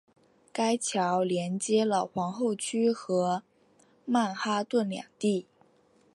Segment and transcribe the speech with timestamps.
[0.51, 3.43] 该桥连接了皇后区和
[4.03, 5.45] 曼哈顿两地。